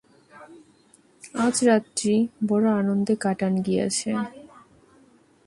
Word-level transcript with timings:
আজ 1.37 1.55
রাত্রি 1.63 2.15
বড় 2.49 2.65
আনন্দে 2.79 3.13
কাটান 3.23 3.53
গিয়াছে। 3.65 4.11